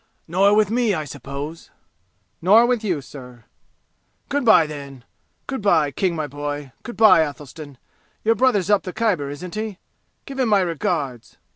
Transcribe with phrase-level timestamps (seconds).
[0.27, 1.69] "Nor with me, I suppose!"
[2.41, 3.43] "Nor with you, sir.
[4.29, 5.03] "Good by, then.
[5.45, 6.71] Good by, King, my boy.
[6.81, 7.77] Good by, Athelstan.
[8.23, 9.77] Your brother's up the Khyber, isn't he?
[10.25, 11.37] Give him my regards.